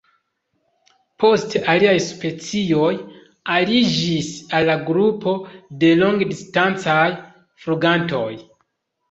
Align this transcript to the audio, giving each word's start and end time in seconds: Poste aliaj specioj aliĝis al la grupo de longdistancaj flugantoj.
Poste 1.23 1.59
aliaj 1.73 1.91
specioj 2.05 2.89
aliĝis 3.57 4.31
al 4.61 4.67
la 4.71 4.79
grupo 4.89 5.35
de 5.85 5.93
longdistancaj 6.01 7.07
flugantoj. 7.67 8.27